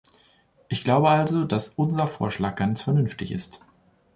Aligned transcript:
Ich 0.67 0.83
glaube 0.83 1.09
also, 1.11 1.43
dass 1.43 1.73
unser 1.75 2.07
Vorschlag 2.07 2.55
ganz 2.55 2.81
vernünftig 2.81 3.31
ist. 3.31 3.59